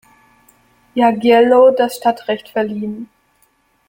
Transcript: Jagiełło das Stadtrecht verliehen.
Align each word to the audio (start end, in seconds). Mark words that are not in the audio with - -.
Jagiełło 0.95 1.71
das 1.77 1.93
Stadtrecht 1.97 2.49
verliehen. 2.53 3.05